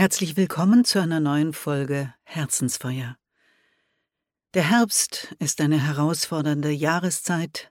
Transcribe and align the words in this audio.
Herzlich 0.00 0.34
willkommen 0.38 0.86
zu 0.86 0.98
einer 0.98 1.20
neuen 1.20 1.52
Folge 1.52 2.14
Herzensfeuer. 2.22 3.18
Der 4.54 4.70
Herbst 4.70 5.36
ist 5.40 5.60
eine 5.60 5.78
herausfordernde 5.78 6.70
Jahreszeit, 6.70 7.70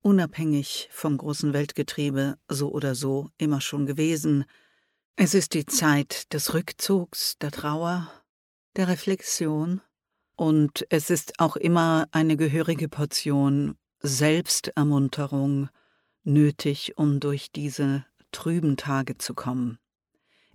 unabhängig 0.00 0.88
vom 0.90 1.18
großen 1.18 1.52
Weltgetriebe, 1.52 2.38
so 2.48 2.72
oder 2.72 2.94
so 2.94 3.28
immer 3.36 3.60
schon 3.60 3.84
gewesen. 3.84 4.46
Es 5.16 5.34
ist 5.34 5.52
die 5.52 5.66
Zeit 5.66 6.32
des 6.32 6.54
Rückzugs, 6.54 7.36
der 7.42 7.50
Trauer, 7.50 8.10
der 8.76 8.88
Reflexion, 8.88 9.82
und 10.34 10.86
es 10.88 11.10
ist 11.10 11.38
auch 11.40 11.56
immer 11.56 12.08
eine 12.10 12.38
gehörige 12.38 12.88
Portion 12.88 13.76
Selbstermunterung 13.98 15.68
nötig, 16.24 16.96
um 16.96 17.20
durch 17.20 17.52
diese 17.52 18.06
trüben 18.32 18.78
Tage 18.78 19.18
zu 19.18 19.34
kommen. 19.34 19.78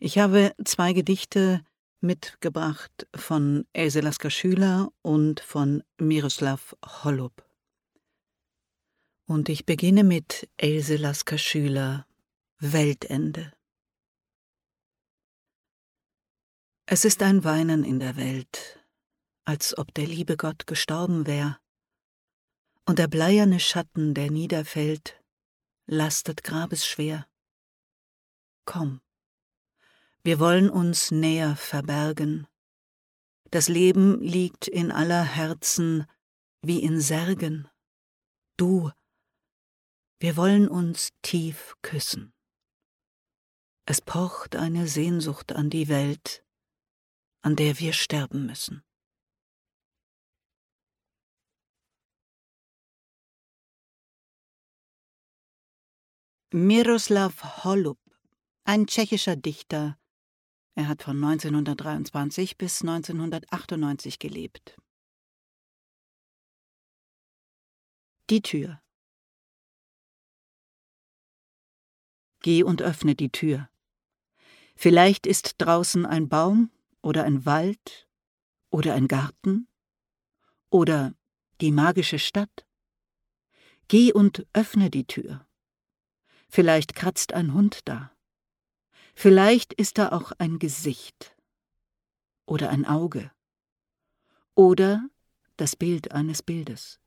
Ich 0.04 0.18
habe 0.18 0.56
zwei 0.66 0.94
Gedichte 0.94 1.64
mitgebracht 2.00 3.08
von 3.16 3.68
Else 3.72 4.00
Lasker 4.00 4.32
Schüler 4.32 4.92
und 5.04 5.42
von 5.42 5.84
Miroslav 6.00 6.76
Holub. 6.84 7.48
Und 9.28 9.48
ich 9.48 9.68
beginne 9.68 10.04
mit 10.04 10.50
Else 10.58 10.96
Lasker 10.96 11.38
Schüler 11.38 12.08
Weltende. 12.58 13.54
Es 16.88 17.06
ist 17.06 17.22
ein 17.22 17.44
Weinen 17.44 17.84
in 17.84 18.00
der 18.00 18.16
Welt, 18.16 18.84
als 19.46 19.78
ob 19.78 19.94
der 19.94 20.08
liebe 20.08 20.36
Gott 20.36 20.66
gestorben 20.66 21.28
wär, 21.28 21.60
und 22.88 22.98
der 22.98 23.08
bleierne 23.08 23.60
Schatten, 23.60 24.16
der 24.16 24.32
niederfällt, 24.32 25.22
lastet 25.86 26.42
grabesschwer. 26.42 27.28
Komm, 28.66 29.00
wir 30.24 30.40
wollen 30.40 30.70
uns 30.70 31.12
näher 31.12 31.56
verbergen. 31.56 32.48
Das 33.50 33.68
Leben 33.68 34.22
liegt 34.22 34.68
in 34.68 34.92
aller 34.92 35.24
Herzen 35.24 36.06
wie 36.62 36.82
in 36.82 37.02
Särgen. 37.02 37.68
Du, 38.58 38.92
wir 40.20 40.38
wollen 40.38 40.68
uns 40.68 41.10
tief 41.24 41.76
küssen. 41.82 42.34
Es 43.86 44.00
pocht 44.00 44.56
eine 44.56 44.88
Sehnsucht 44.88 45.52
an 45.52 45.70
die 45.72 45.88
Welt, 45.88 46.46
an 47.42 47.56
der 47.56 47.80
wir 47.80 47.94
sterben 47.94 48.46
müssen. 48.46 48.84
Miroslav 56.54 57.64
Holub, 57.64 58.00
ein 58.66 58.86
tschechischer 58.86 59.36
Dichter. 59.36 59.98
Er 60.82 60.88
hat 60.88 61.04
von 61.04 61.24
1923 61.24 62.58
bis 62.58 62.82
1998 62.82 64.18
gelebt. 64.18 64.82
Die 68.32 68.42
Tür. 68.42 68.82
Geh 72.40 72.64
und 72.64 72.82
öffne 72.82 73.14
die 73.14 73.30
Tür. 73.30 73.70
Vielleicht 74.76 75.28
ist 75.28 75.54
draußen 75.60 76.08
ein 76.08 76.30
Baum 76.30 76.72
oder 77.04 77.26
ein 77.26 77.46
Wald 77.46 78.10
oder 78.72 78.96
ein 78.96 79.08
Garten 79.08 79.68
oder 80.72 81.14
die 81.62 81.72
magische 81.72 82.18
Stadt. 82.18 82.66
Geh 83.88 84.12
und 84.12 84.48
öffne 84.54 84.90
die 84.90 85.06
Tür. 85.06 85.46
Vielleicht 86.50 86.96
kratzt 86.96 87.34
ein 87.34 87.54
Hund 87.54 87.82
da. 87.88 88.12
Vielleicht 89.14 89.74
ist 89.74 89.98
da 89.98 90.12
auch 90.12 90.32
ein 90.38 90.60
Gesicht 90.60 91.36
oder 92.46 92.70
ein 92.70 92.86
Auge 92.86 93.32
oder 94.56 95.10
das 95.58 95.76
Bild 95.76 96.12
eines 96.12 96.42
Bildes. 96.42 97.00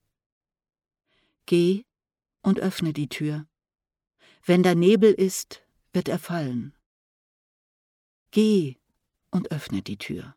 Geh 1.46 1.84
und 2.42 2.60
öffne 2.60 2.92
die 2.92 3.08
Tür. 3.08 3.46
Wenn 4.44 4.62
da 4.62 4.74
Nebel 4.74 5.12
ist, 5.12 5.62
wird 5.92 6.08
er 6.08 6.18
fallen. 6.18 6.74
Geh 8.30 8.76
und 9.30 9.50
öffne 9.50 9.82
die 9.82 9.98
Tür. 9.98 10.34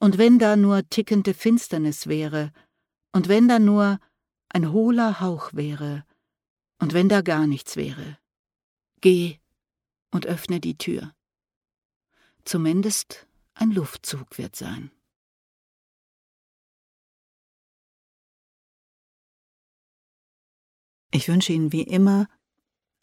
Und 0.00 0.18
wenn 0.18 0.38
da 0.38 0.56
nur 0.56 0.88
tickende 0.88 1.34
Finsternis 1.34 2.06
wäre, 2.06 2.52
und 3.12 3.28
wenn 3.28 3.48
da 3.48 3.58
nur 3.58 3.98
ein 4.48 4.72
hohler 4.72 5.20
Hauch 5.20 5.52
wäre, 5.54 6.04
und 6.78 6.92
wenn 6.92 7.08
da 7.08 7.22
gar 7.22 7.46
nichts 7.46 7.76
wäre, 7.76 8.18
geh 9.00 9.38
und 10.10 10.26
öffne 10.26 10.60
die 10.60 10.78
Tür. 10.78 11.14
Zumindest 12.44 13.26
ein 13.54 13.70
Luftzug 13.70 14.38
wird 14.38 14.56
sein. 14.56 14.90
Ich 21.10 21.28
wünsche 21.28 21.52
Ihnen 21.52 21.72
wie 21.72 21.82
immer 21.82 22.28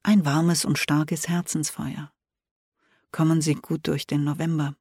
ein 0.03 0.25
warmes 0.25 0.65
und 0.65 0.77
starkes 0.77 1.27
Herzensfeuer. 1.27 2.11
Kommen 3.11 3.41
Sie 3.41 3.55
gut 3.55 3.87
durch 3.87 4.05
den 4.07 4.23
November. 4.23 4.75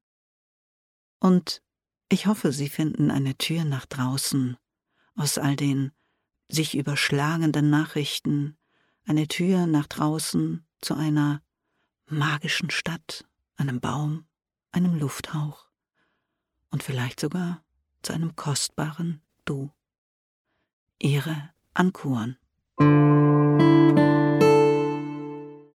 Und 1.18 1.62
ich 2.10 2.26
hoffe, 2.26 2.52
Sie 2.52 2.68
finden 2.68 3.10
eine 3.10 3.36
Tür 3.36 3.64
nach 3.64 3.86
draußen 3.86 4.56
aus 5.16 5.38
all 5.38 5.56
den 5.56 5.92
sich 6.48 6.76
überschlagenden 6.76 7.70
Nachrichten, 7.70 8.56
eine 9.06 9.28
Tür 9.28 9.66
nach 9.66 9.86
draußen 9.86 10.66
zu 10.80 10.94
einer 10.94 11.42
magischen 12.06 12.70
Stadt, 12.70 13.24
einem 13.56 13.80
Baum, 13.80 14.26
einem 14.72 14.94
Lufthauch 14.94 15.68
und 16.70 16.82
vielleicht 16.82 17.20
sogar 17.20 17.62
zu 18.02 18.12
einem 18.12 18.36
kostbaren 18.36 19.22
Du. 19.44 19.70
Ihre 20.98 21.50
Ankuren. 21.74 22.38